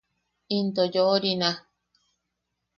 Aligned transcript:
Into 0.57 0.81
yoʼorina. 0.93 1.49